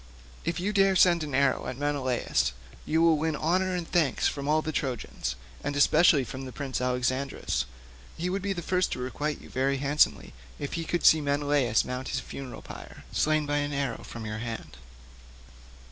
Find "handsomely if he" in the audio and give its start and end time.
9.77-10.85